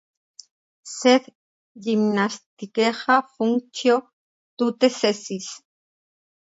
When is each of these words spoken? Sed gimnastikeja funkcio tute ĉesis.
Sed 0.93 1.27
gimnastikeja 1.89 3.19
funkcio 3.37 4.01
tute 4.63 4.95
ĉesis. 5.01 5.57